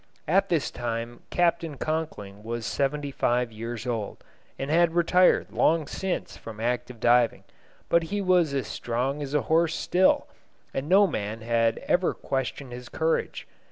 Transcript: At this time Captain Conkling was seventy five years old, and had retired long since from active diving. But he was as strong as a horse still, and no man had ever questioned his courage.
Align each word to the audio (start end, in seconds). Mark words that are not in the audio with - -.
At 0.27 0.49
this 0.49 0.71
time 0.71 1.21
Captain 1.29 1.77
Conkling 1.77 2.41
was 2.41 2.65
seventy 2.65 3.11
five 3.11 3.51
years 3.51 3.85
old, 3.85 4.23
and 4.57 4.71
had 4.71 4.95
retired 4.95 5.51
long 5.51 5.85
since 5.85 6.35
from 6.35 6.59
active 6.59 6.99
diving. 6.99 7.43
But 7.87 8.05
he 8.05 8.19
was 8.19 8.51
as 8.55 8.65
strong 8.65 9.21
as 9.21 9.35
a 9.35 9.41
horse 9.43 9.75
still, 9.75 10.25
and 10.73 10.89
no 10.89 11.05
man 11.05 11.41
had 11.41 11.77
ever 11.87 12.15
questioned 12.15 12.71
his 12.71 12.89
courage. 12.89 13.47